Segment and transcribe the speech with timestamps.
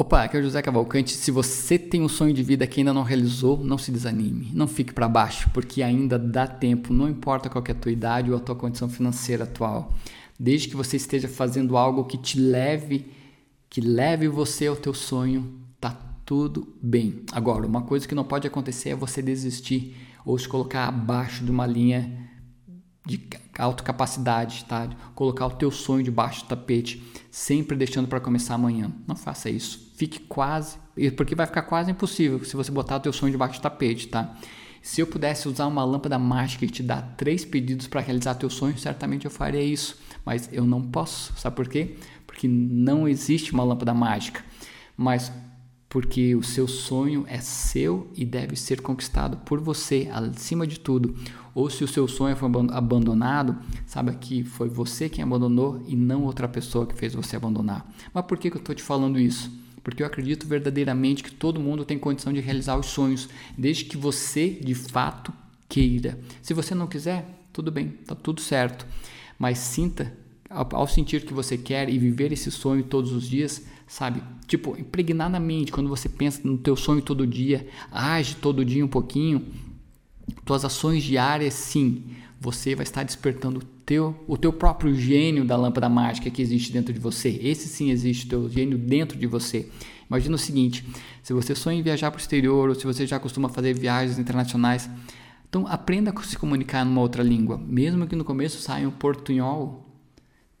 [0.00, 1.10] Opa, aqui é o José Cavalcante.
[1.10, 4.68] Se você tem um sonho de vida que ainda não realizou, não se desanime, não
[4.68, 8.36] fique para baixo, porque ainda dá tempo, não importa qual é a tua idade ou
[8.36, 9.92] a tua condição financeira atual.
[10.38, 13.10] Desde que você esteja fazendo algo que te leve,
[13.68, 15.90] que leve você ao teu sonho, tá
[16.24, 17.24] tudo bem.
[17.32, 21.50] Agora, uma coisa que não pode acontecer é você desistir ou se colocar abaixo de
[21.50, 22.27] uma linha
[23.08, 23.26] de
[23.58, 24.86] autocapacidade, tá?
[25.14, 28.92] Colocar o teu sonho debaixo do tapete, sempre deixando para começar amanhã.
[29.06, 29.92] Não faça isso.
[29.96, 30.76] Fique quase,
[31.16, 34.36] porque vai ficar quase impossível se você botar o teu sonho debaixo do tapete, tá?
[34.82, 38.50] Se eu pudesse usar uma lâmpada mágica e te dar três pedidos para realizar teu
[38.50, 39.98] sonho, certamente eu faria isso.
[40.24, 41.32] Mas eu não posso.
[41.36, 41.96] Sabe por quê?
[42.26, 44.44] Porque não existe uma lâmpada mágica.
[44.96, 45.32] Mas
[45.88, 51.14] porque o seu sonho é seu e deve ser conquistado por você, acima de tudo.
[51.54, 53.56] Ou se o seu sonho foi abandonado,
[53.86, 57.90] saiba que foi você quem abandonou e não outra pessoa que fez você abandonar.
[58.12, 59.50] Mas por que, que eu estou te falando isso?
[59.82, 63.96] Porque eu acredito verdadeiramente que todo mundo tem condição de realizar os sonhos, desde que
[63.96, 65.32] você de fato
[65.68, 66.18] queira.
[66.42, 68.86] Se você não quiser, tudo bem, está tudo certo.
[69.38, 70.14] Mas sinta
[70.50, 74.22] ao, sentir que você quer e viver esse sonho todos os dias, sabe?
[74.46, 78.84] Tipo, impregnar na mente, quando você pensa no teu sonho todo dia, age todo dia
[78.84, 79.46] um pouquinho,
[80.44, 82.04] tuas ações diárias, sim,
[82.40, 86.92] você vai estar despertando teu, o teu próprio gênio da lâmpada mágica que existe dentro
[86.92, 87.40] de você.
[87.42, 89.68] Esse sim existe, o teu gênio dentro de você.
[90.08, 90.86] Imagina o seguinte,
[91.22, 94.18] se você sonha em viajar para o exterior, ou se você já costuma fazer viagens
[94.18, 94.88] internacionais,
[95.48, 97.58] então aprenda a se comunicar numa outra língua.
[97.58, 99.87] Mesmo que no começo saia um portunhol,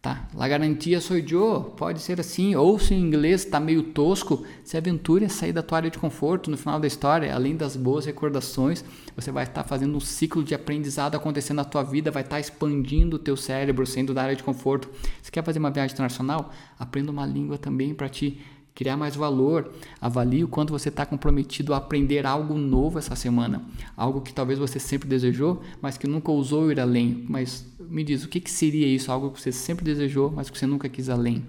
[0.00, 0.28] Tá?
[0.32, 2.54] La garantia sou eu, pode ser assim.
[2.54, 5.98] Ou se em inglês está meio tosco, se aventure a sair da tua área de
[5.98, 8.84] conforto no final da história, além das boas recordações,
[9.16, 13.16] você vai estar fazendo um ciclo de aprendizado acontecendo na tua vida, vai estar expandindo
[13.16, 14.88] o teu cérebro, sendo da área de conforto.
[15.20, 18.40] Se quer fazer uma viagem internacional, aprenda uma língua também para te
[18.78, 19.72] criar mais valor.
[20.00, 23.60] Avalie o quanto você está comprometido a aprender algo novo essa semana.
[23.96, 27.26] Algo que talvez você sempre desejou, mas que nunca ousou ir além.
[27.28, 29.10] Mas me diz, o que, que seria isso?
[29.10, 31.44] Algo que você sempre desejou, mas que você nunca quis além.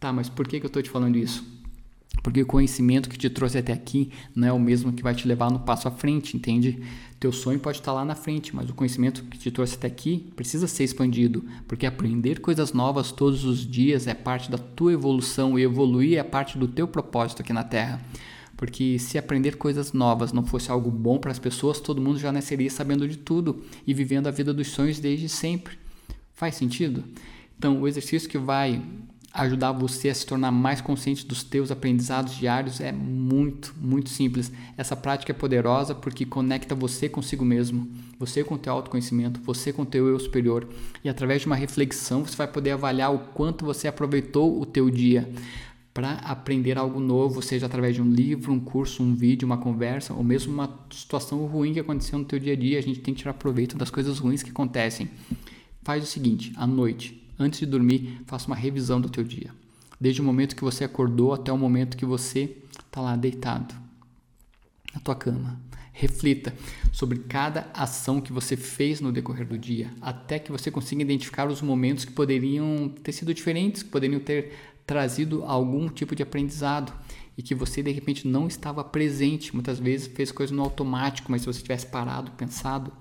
[0.00, 1.44] Tá, mas por que, que eu estou te falando isso?
[2.26, 5.28] Porque o conhecimento que te trouxe até aqui não é o mesmo que vai te
[5.28, 6.82] levar no passo à frente, entende?
[7.20, 10.28] Teu sonho pode estar lá na frente, mas o conhecimento que te trouxe até aqui
[10.34, 15.56] precisa ser expandido, porque aprender coisas novas todos os dias é parte da tua evolução
[15.56, 18.04] e evoluir é parte do teu propósito aqui na Terra.
[18.56, 22.32] Porque se aprender coisas novas não fosse algo bom para as pessoas, todo mundo já
[22.32, 25.78] nasceria sabendo de tudo e vivendo a vida dos sonhos desde sempre.
[26.34, 27.04] Faz sentido?
[27.56, 28.82] Então, o exercício que vai
[29.36, 34.50] ajudar você a se tornar mais consciente dos teus aprendizados diários é muito, muito simples.
[34.76, 37.88] Essa prática é poderosa porque conecta você consigo mesmo,
[38.18, 40.66] você com o teu autoconhecimento, você com o teu eu superior.
[41.04, 44.88] E através de uma reflexão você vai poder avaliar o quanto você aproveitou o teu
[44.88, 45.28] dia
[45.92, 50.12] para aprender algo novo, seja através de um livro, um curso, um vídeo, uma conversa,
[50.12, 52.78] ou mesmo uma situação ruim que aconteceu no teu dia a dia.
[52.78, 55.08] A gente tem que tirar proveito das coisas ruins que acontecem.
[55.82, 59.50] Faz o seguinte, à noite, Antes de dormir, faça uma revisão do teu dia.
[60.00, 63.74] Desde o momento que você acordou até o momento que você está lá deitado
[64.94, 65.60] na tua cama.
[65.92, 66.54] Reflita
[66.92, 71.48] sobre cada ação que você fez no decorrer do dia, até que você consiga identificar
[71.48, 74.52] os momentos que poderiam ter sido diferentes, que poderiam ter
[74.86, 76.92] trazido algum tipo de aprendizado
[77.36, 79.54] e que você de repente não estava presente.
[79.54, 82.92] Muitas vezes fez coisas no automático, mas se você tivesse parado, pensado,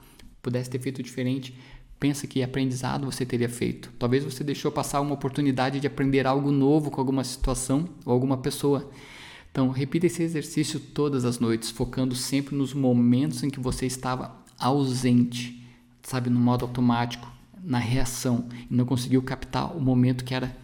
[0.42, 1.58] pudesse ter feito diferente,
[2.06, 3.92] pensa que aprendizado você teria feito.
[3.98, 8.38] Talvez você deixou passar uma oportunidade de aprender algo novo com alguma situação ou alguma
[8.38, 8.92] pessoa.
[9.52, 14.36] Então, repita esse exercício todas as noites, focando sempre nos momentos em que você estava
[14.60, 15.68] ausente,
[16.04, 17.28] sabe, no modo automático,
[17.64, 20.56] na reação, e não conseguiu captar o momento que era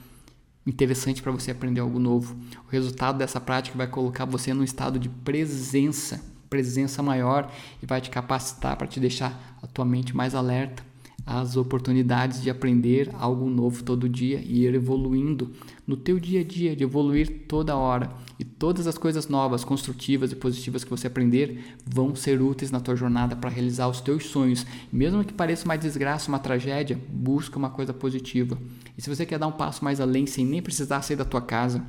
[0.64, 2.38] interessante para você aprender algo novo.
[2.68, 7.52] O resultado dessa prática vai colocar você num estado de presença, presença maior
[7.82, 10.91] e vai te capacitar para te deixar a tua mente mais alerta
[11.26, 15.52] as oportunidades de aprender algo novo todo dia e ir evoluindo
[15.86, 18.12] no teu dia a dia, de evoluir toda hora.
[18.40, 22.80] E todas as coisas novas, construtivas e positivas que você aprender vão ser úteis na
[22.80, 24.66] tua jornada para realizar os teus sonhos.
[24.92, 28.58] Mesmo que pareça uma desgraça, uma tragédia, busca uma coisa positiva.
[28.98, 31.42] E se você quer dar um passo mais além sem nem precisar sair da tua
[31.42, 31.86] casa,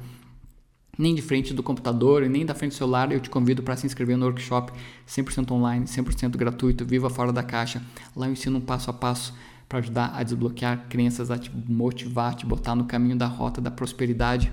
[0.99, 3.77] nem de frente do computador e nem da frente do celular, eu te convido para
[3.77, 4.73] se inscrever no workshop
[5.09, 7.83] 100% online, 100% gratuito, Viva Fora da Caixa.
[8.15, 9.35] Lá eu ensino um passo a passo
[9.69, 13.59] para ajudar a desbloquear crenças, a te motivar, a te botar no caminho da rota
[13.59, 14.53] da prosperidade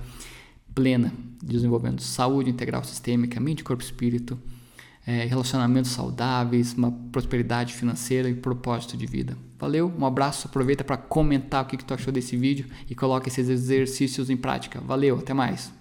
[0.74, 1.14] plena,
[1.44, 4.40] desenvolvendo saúde integral sistêmica, mente, corpo e espírito,
[5.06, 9.38] é, relacionamentos saudáveis, uma prosperidade financeira e propósito de vida.
[9.58, 13.28] Valeu, um abraço, aproveita para comentar o que, que tu achou desse vídeo e coloca
[13.28, 14.80] esses exercícios em prática.
[14.80, 15.79] Valeu, até mais!